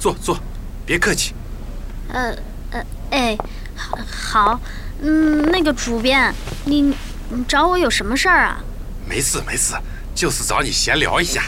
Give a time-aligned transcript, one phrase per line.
[0.00, 0.36] 坐坐，
[0.86, 1.34] 别客气。
[2.10, 2.34] 呃
[2.70, 3.36] 呃，哎，
[4.10, 4.58] 好，
[5.02, 6.34] 嗯，那个主编，
[6.64, 6.80] 你
[7.28, 8.64] 你找我有什么事儿啊？
[9.06, 9.74] 没事没事，
[10.14, 11.42] 就是找你闲聊一下。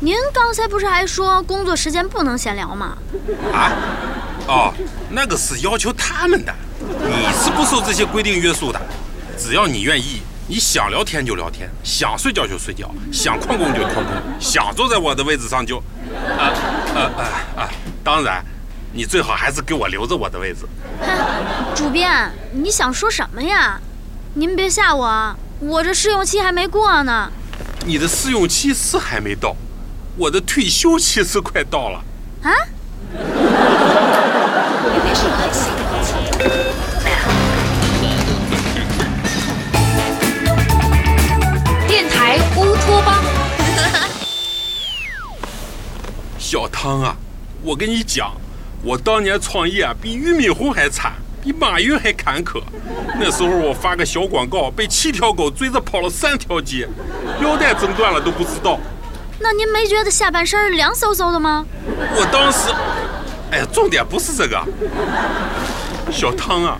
[0.00, 2.98] 您刚才不是还说工作时间不能闲聊吗？
[3.52, 3.72] 啊？
[4.48, 4.74] 哦，
[5.10, 8.80] 那个是要求他们的，你是不受这些规定约束的。
[9.38, 10.20] 只要你愿意，
[10.50, 14.06] 你想聊天就聊天，想睡觉就睡觉，想旷工就旷工，
[14.40, 15.76] 想坐在我的位置上就……
[16.38, 16.48] 啊
[16.94, 17.22] 啊啊
[17.54, 17.70] 啊！
[18.02, 18.42] 当然，
[18.90, 20.60] 你最好还是给我留着我的位置。
[21.76, 23.78] 主编，你想说什么呀？
[24.32, 27.30] 您别吓我啊，我这试用期还没过呢。
[27.84, 29.54] 你的试用期是还没到。
[30.16, 32.02] 我的退休期是快到了
[32.42, 32.50] 啊！
[46.88, 47.14] 小汤啊，
[47.62, 48.32] 我跟你讲，
[48.82, 52.62] 我当年创业啊，比俞敏洪还惨，比马云还坎坷。
[53.20, 56.88] 那时候我发个小广告，被七条狗追着跑了三条街，
[57.42, 58.80] 腰带整断了都不知道。
[59.38, 61.66] 那您没觉得下半身凉飕飕的吗？
[62.16, 62.70] 我当时，
[63.50, 64.58] 哎呀，重点不是这个，
[66.10, 66.78] 小汤啊，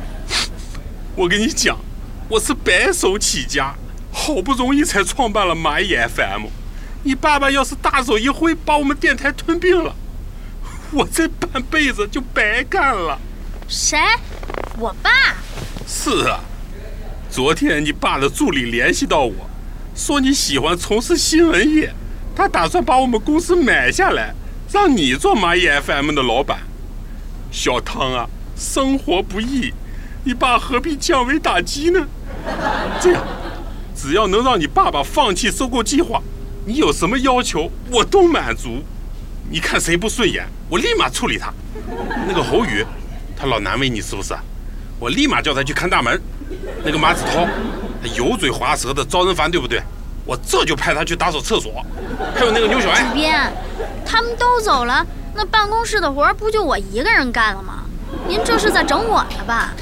[1.15, 1.77] 我跟你讲，
[2.31, 3.75] 我是白手起家，
[4.11, 6.47] 好不容易才创办了蚂蚁 FM。
[7.03, 9.95] 你爸爸要是大手一挥把我们电台吞并了，
[10.91, 13.19] 我这半辈子就白干了。
[13.69, 13.99] 谁？
[14.79, 15.11] 我爸？
[15.87, 16.41] 是啊，
[17.31, 19.33] 昨天你爸的助理联系到我，
[19.95, 21.93] 说你喜欢从事新闻业。
[22.35, 24.33] 他打算把我们公司买下来，
[24.73, 26.61] 让你做蚂蚁 FM 的老板。
[27.51, 29.73] 小汤啊，生活不易，
[30.25, 32.07] 你爸何必降维打击呢？
[33.01, 33.25] 这样，
[33.97, 36.23] 只要能让你爸爸放弃收购计划，
[36.69, 38.85] 你有什么要求我都满足。
[39.51, 41.51] 你看谁不顺眼，我立马处理他。
[42.27, 42.85] 那个侯宇，
[43.35, 44.35] 他老难为你是不是？
[45.01, 46.21] 我立马叫他去看大门。
[46.85, 47.47] 那个马子涛，
[48.03, 49.81] 他油嘴滑舌的招人烦，对不对？
[50.27, 51.83] 我这就派他去打扫厕所，
[52.35, 53.03] 还有那个牛小爱。
[53.03, 53.51] 主编，
[54.05, 57.85] 他们都走了，那办公室的活不就我一个人干了吗？
[58.29, 59.73] 您这是在整我呢吧？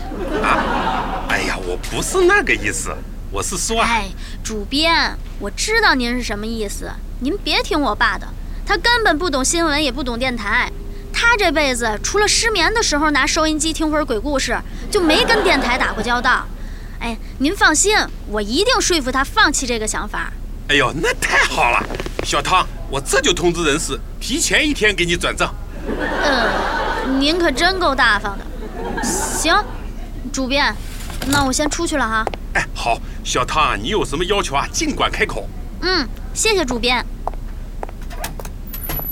[0.40, 1.26] 啊！
[1.30, 2.94] 哎呀，我不是那个意思，
[3.36, 3.82] 我是说……
[3.82, 4.08] 哎，
[4.42, 8.26] 主编，我知道您是什么意思，您别听我爸的，
[8.64, 10.72] 他根本不懂新闻，也不懂电台，
[11.12, 14.58] 他这辈子除了失眠的时候拿收音机听会儿鬼故事，
[14.90, 16.46] 就没跟电台打过交道。
[16.98, 17.94] 哎，您放心，
[18.28, 20.32] 我一定说服他放弃这个想法。
[20.68, 21.86] 哎呦，那太好了，
[22.24, 25.54] 小汤，我这就通知人事，提前一天给你转账。
[26.24, 29.04] 嗯，您可真够大方的。
[29.04, 29.54] 行，
[30.32, 30.74] 主编，
[31.28, 32.24] 那我先出去了哈。
[32.54, 34.66] 哎，好，小汤，你有什么要求啊？
[34.72, 35.48] 尽管开口。
[35.82, 37.04] 嗯，谢谢主编。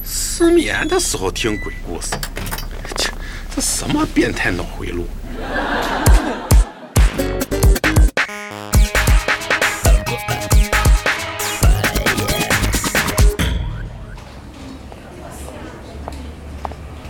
[0.05, 2.11] 失眠的时候听鬼故事，
[2.97, 3.11] 这
[3.55, 5.07] 这什么变态脑回路？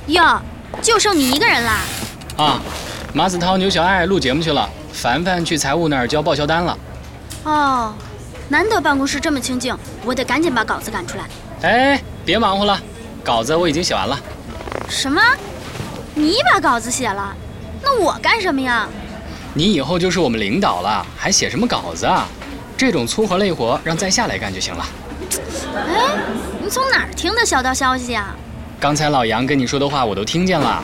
[0.07, 0.41] 哟，
[0.83, 1.81] 就剩你一个人啦？
[2.37, 2.61] 啊，
[3.13, 6.79] 马子涛、牛小爱录节目去了，凡凡去财务那儿交报销单了。
[7.43, 7.93] 哦，
[8.49, 11.25] 难得办公室这么清静，我得赶紧把稿子赶出来。
[11.63, 12.81] 哎，别忙活了，
[13.23, 14.19] 稿子我已经写完了。
[14.89, 15.21] 什么？
[16.15, 17.35] 你把稿子写了？
[17.83, 18.89] 那我干什么呀？
[19.53, 22.27] 你以后就是我们领导了，还写什么稿子啊？
[22.77, 24.87] 这种粗活累活让在下来干就行了。
[25.77, 26.17] 哎，
[26.63, 28.35] 你从哪儿听的小道消息啊？
[28.81, 30.83] 刚才老杨跟你说的话我都听见了。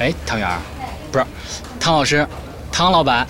[0.00, 0.58] 哎，汤圆儿，
[1.12, 1.24] 不是，
[1.78, 2.26] 汤老师，
[2.74, 3.24] 汤老板，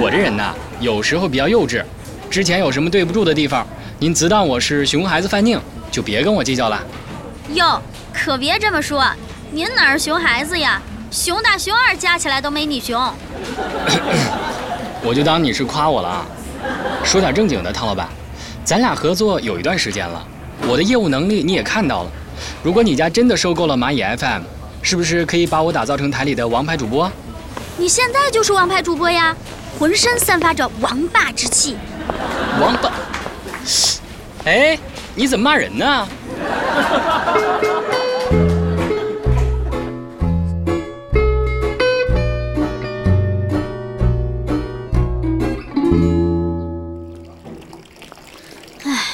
[0.00, 1.82] 我这人呐，有时候比较幼稚。
[2.30, 3.66] 之前有什么对不住的地方，
[3.98, 5.60] 您只当我是熊孩子犯宁，
[5.90, 6.80] 就别跟我计较了。
[7.54, 7.82] 哟，
[8.12, 9.04] 可别这么说，
[9.50, 10.80] 您哪是熊孩子呀？
[11.10, 12.96] 熊大熊二加起来都没你熊。
[15.02, 16.24] 我就当你是夸我了啊。
[17.02, 18.06] 说点正经的，汤老板，
[18.64, 20.24] 咱俩合作有一段时间了，
[20.68, 22.10] 我的业务能力你也看到了。
[22.62, 24.42] 如果你家真的收购了蚂蚁 FM，
[24.80, 27.10] 是不是可以把我打造成台里的王牌主播？
[27.80, 29.34] 你现在就是王牌主播呀，
[29.78, 31.78] 浑身散发着王霸之气。
[32.60, 32.92] 王霸？
[34.44, 34.78] 哎，
[35.14, 36.06] 你怎么骂人呢？
[48.84, 49.06] 哎，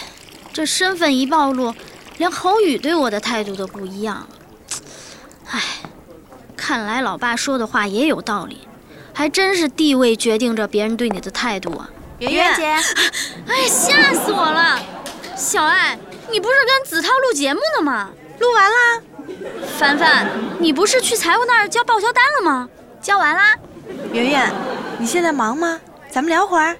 [0.53, 1.73] 这身份一暴露。
[2.19, 4.27] 连侯宇对我的态度都不一样，
[5.51, 5.63] 唉，
[6.67, 8.67] 看来老爸说的话也有道理，
[9.15, 11.89] 还真是地位决定着别人对你的态度啊。
[12.19, 12.65] 圆圆姐，
[13.47, 14.77] 哎，吓死我了！
[15.37, 15.97] 小爱，
[16.29, 18.11] 你不是跟子韬录节目呢吗？
[18.41, 19.01] 录完啦。
[19.79, 20.27] 凡凡，
[20.59, 22.69] 你不是去财务那儿交报销单了吗？
[23.01, 23.55] 交完啦。
[24.13, 24.53] 圆圆，
[24.99, 25.81] 你现在忙吗？
[26.11, 26.77] 咱们聊会儿。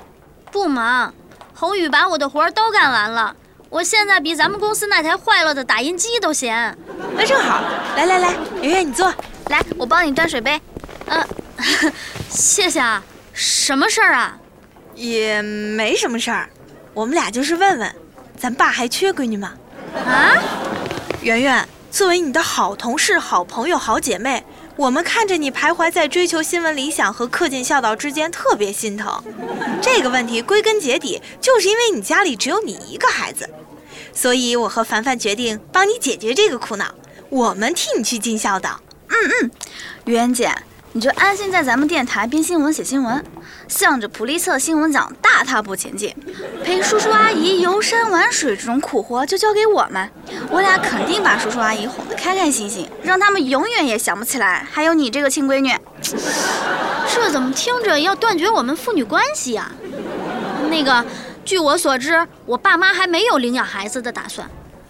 [0.51, 1.15] 不忙，
[1.55, 3.37] 侯宇把我的活儿都干完了。
[3.71, 6.77] 我现在比咱们公司那台坏了的打印机都闲。
[7.17, 7.61] 那正好，
[7.97, 9.15] 来来来，圆圆你坐，
[9.49, 10.61] 来，我帮你端水杯。
[11.07, 11.25] 呃，
[12.31, 13.03] 谢谢啊。
[13.33, 14.39] 什么事儿啊？
[14.95, 16.49] 也没什么事儿，
[16.95, 17.95] 我们俩就是问问，
[18.39, 19.53] 咱爸还缺闺女吗？
[20.07, 20.33] 啊？
[21.21, 24.43] 圆圆，作为你的好同事、好朋友、好姐妹，
[24.75, 29.23] 我们看着你徘徊在追求新闻理想和恪尽孝道之间，特别心疼。
[29.83, 33.49] 这个问题归根结底就是因为你家里只有你一个孩子，
[34.15, 36.95] 所以我和凡凡决定帮你解决这个苦恼，
[37.29, 38.81] 我们替你去尽孝道。
[39.17, 39.51] 嗯嗯，
[40.05, 40.51] 圆姐。
[40.93, 43.23] 你就安心在咱们电台编新闻、写新闻，
[43.69, 46.15] 向着普利策新闻奖大踏步前进。
[46.65, 50.11] 陪叔叔阿姨游山玩水这种苦活就交给我们，
[50.49, 55.71] 我俩肯定把叔叔阿姨哄得开开心心，让他们永远也想不起来还有你这个亲闺女。
[56.01, 59.71] 这怎么听着要断绝我们父女关系呀？
[60.71, 61.05] 那个，
[61.45, 64.49] 据我所知，我爸妈还没有领养孩子的打算，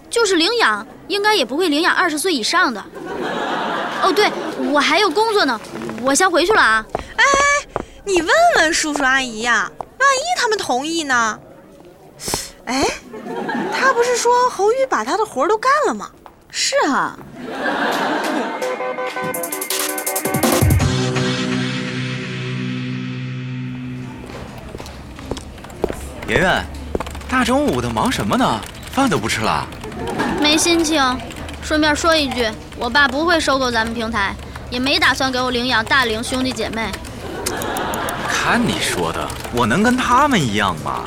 [0.08, 2.84] 就是领养，应该也不会领养二十岁以上的。
[4.06, 4.30] 哦，对，
[4.72, 5.60] 我还有工作呢。
[6.00, 6.86] 我先回去了啊！
[7.16, 7.24] 哎，
[8.04, 9.68] 你问问叔叔阿姨呀，
[9.98, 11.36] 万一他们同意呢？
[12.66, 12.86] 哎，
[13.74, 16.08] 他不是说侯宇把他的活都干了吗？
[16.50, 17.18] 是啊。
[26.28, 26.64] 圆圆，
[27.28, 28.60] 大中午的忙什么呢？
[28.92, 29.66] 饭都不吃了？
[30.40, 31.02] 没心情。
[31.60, 34.34] 顺便说一句，我爸不会收购咱们平台。
[34.68, 36.90] 也没打算给我领养大龄兄弟姐妹。
[38.28, 41.04] 看你说的，我能跟他们一样吗？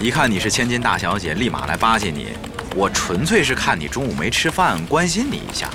[0.00, 2.28] 一看你是千金大小姐，立马来巴结你。
[2.74, 5.68] 我纯粹是看你中午没吃饭，关心你一下。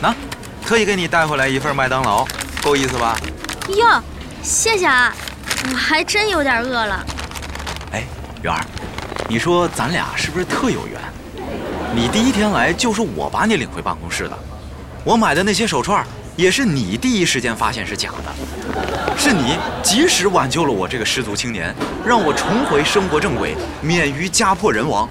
[0.00, 0.14] 那，
[0.64, 2.26] 特意给你带回来一份麦当劳，
[2.62, 3.14] 够意思吧？
[3.68, 4.02] 哟，
[4.42, 5.14] 谢谢啊，
[5.70, 7.04] 我还真有点饿了。
[7.92, 8.04] 哎，
[8.42, 8.64] 圆儿，
[9.28, 10.98] 你说咱俩是不是特有缘？
[11.94, 14.38] 你第一天来就是我把你领回办公室的，
[15.04, 16.04] 我买的那些手串。
[16.36, 21.74] 也是你第一时间发现是假的，是你及时挽救了我这个失足青年，
[22.06, 25.06] 让我重回生活正轨，免于家破人亡。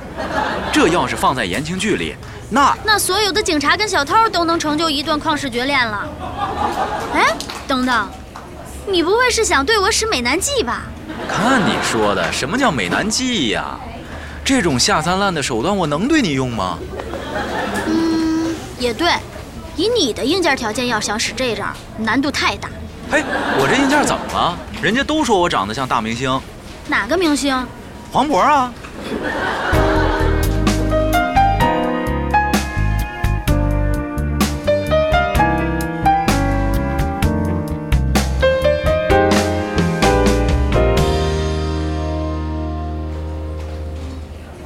[0.72, 2.16] 这要是放在言情剧里，
[2.50, 6.10] 那那所有的警察跟小偷都能成就一段旷世绝恋了。
[7.14, 7.28] 哎，
[7.68, 8.10] 等等，
[8.88, 10.84] 你不会是想对我使美男计吧？
[11.30, 13.78] 看你说的，什么叫美男计呀？
[14.44, 16.80] 这种下三滥的手段，我能对你用吗？
[17.86, 19.12] 嗯，也对。
[19.80, 21.64] 以你的硬件条件，要想使这招，
[22.00, 22.68] 难度太大。
[23.10, 23.24] 嘿，
[23.58, 24.58] 我这硬件怎么了？
[24.82, 26.38] 人家都说我长得像大明星。
[26.90, 27.66] 哪个明星？
[28.12, 28.74] 黄渤啊。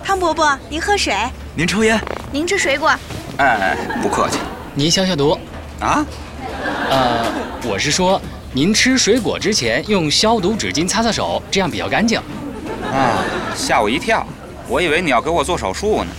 [0.04, 1.16] 汤伯伯，您喝水。
[1.54, 2.02] 您抽烟。
[2.32, 2.92] 您吃水果。
[3.38, 4.40] 哎，不客气。
[4.76, 5.38] 您消消毒，
[5.80, 6.04] 啊？
[6.90, 7.26] 呃，
[7.64, 8.20] 我是说，
[8.54, 12.20] 您吃水果之前用消毒纸巾擦擦手，这样比较干净。
[12.92, 13.24] 啊，
[13.56, 14.26] 吓我一跳，
[14.68, 16.10] 我以为你要给我做手术呢。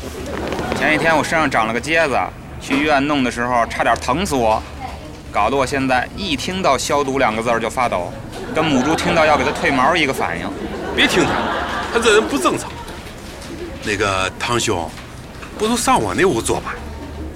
[0.78, 2.16] 前一天我身上长了个疖子，
[2.60, 4.62] 去医院弄的时候差点疼死我，
[5.32, 8.12] 搞得我现在一听到消毒两个字就发抖，
[8.54, 10.48] 跟母猪听到要给它褪毛一个反应。
[10.94, 11.30] 别听他，
[11.92, 12.70] 他这人不正常。
[13.82, 14.88] 那个堂兄，
[15.58, 16.72] 不如上我那屋坐吧。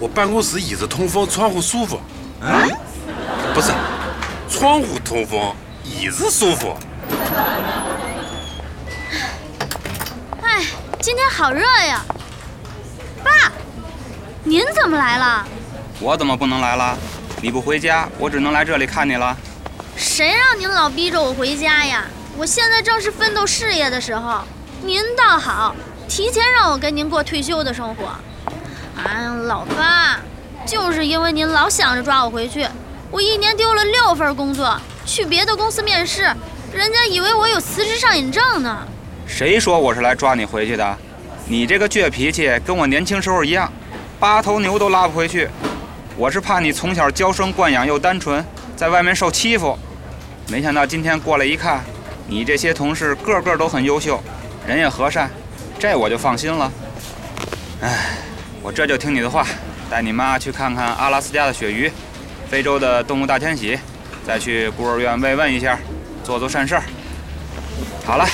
[0.01, 2.01] 我办公室椅子通风，窗户舒服。
[2.41, 2.71] 嗯，
[3.53, 3.73] 不是，
[4.49, 5.53] 窗户通风，
[5.85, 6.77] 椅子舒服。
[10.41, 10.65] 哎，
[11.01, 12.05] 今天好热呀！
[13.25, 13.53] 爸，
[14.45, 15.45] 您怎么来了？
[15.99, 16.97] 我怎么不能来了？
[17.43, 19.37] 你不回家，我只能来这里看你了。
[19.97, 22.05] 谁让您老逼着我回家呀？
[22.37, 24.43] 我现在正是奋斗事业的时候，
[24.81, 25.75] 您倒好，
[26.09, 28.13] 提前让我跟您过退休的生活。
[29.05, 30.19] 哎呀，老爸，
[30.67, 32.67] 就是因为您老想着抓我回去，
[33.11, 34.77] 我一年丢了六份工作，
[35.07, 36.23] 去别的公司面试，
[36.73, 38.87] 人家以为我有辞职上瘾症呢。
[39.27, 40.99] 谁说我是来抓你回去的？
[41.47, 43.73] 你这个倔脾气跟我年轻时候一样，
[44.19, 45.49] 八头牛都拉不回去。
[46.17, 48.45] 我是怕你从小娇生惯养又单纯，
[48.77, 49.79] 在外面受欺负。
[50.49, 51.85] 没想到今天过来一看，
[52.27, 54.21] 你这些同事个个都很优秀，
[54.67, 55.31] 人也和善，
[55.79, 56.73] 这我就放心了。
[57.81, 58.19] 唉。
[58.63, 59.47] 我这就听你的话，
[59.89, 61.91] 带你妈去看看阿拉斯加的鳕鱼，
[62.51, 63.79] 非洲的动物大迁徙，
[64.27, 65.79] 再去孤儿院慰问一下，
[66.23, 66.83] 做做善事儿。
[68.05, 68.27] 好了，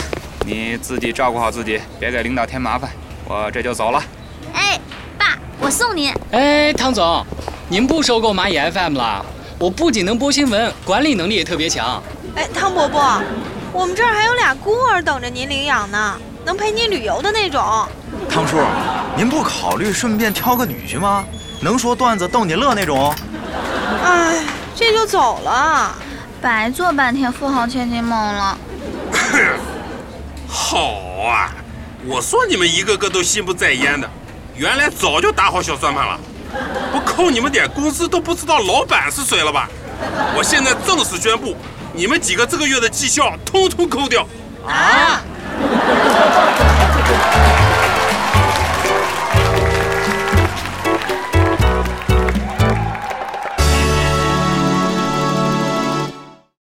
[0.46, 2.90] 你自己照顾好自己，别给领导添麻烦。
[3.26, 4.02] 我这就走了。
[4.52, 4.78] 哎，
[5.18, 6.12] 爸，我送你。
[6.32, 7.24] 哎，汤总，
[7.68, 9.24] 您不收购蚂蚁 FM 了？
[9.58, 12.02] 我不仅能播新闻，管理能力也特别强。
[12.34, 13.22] 哎，汤伯伯，
[13.72, 17.62] 我们这儿还有俩孤儿等着您领养呢，能陪你旅游的那种。
[18.28, 18.58] 汤叔，
[19.16, 21.24] 您不考虑顺便挑个女婿吗？
[21.60, 23.14] 能说段子逗你乐那种？
[24.04, 24.42] 哎，
[24.74, 25.94] 这就走了，
[26.42, 28.58] 白做半天富豪千金梦了。
[30.48, 30.90] 好
[31.26, 31.52] 啊，
[32.04, 34.10] 我说你们一个个都心不在焉的，
[34.56, 36.18] 原来早就打好小算盘了。
[36.92, 39.68] 不扣你们点工资都不知道老板是谁了吧？
[40.36, 41.56] 我现在正式宣布，
[41.92, 44.26] 你们几个这个月的绩效通通扣掉。
[44.66, 45.22] 啊！